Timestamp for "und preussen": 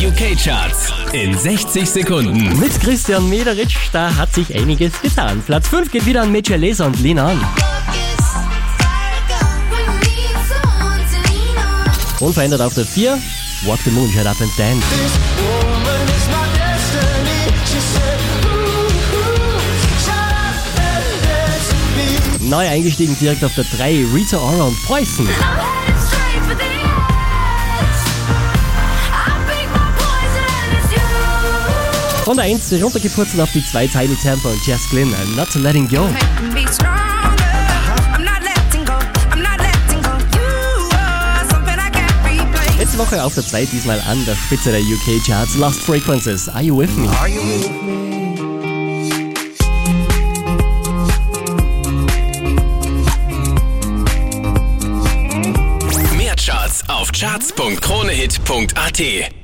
24.64-25.28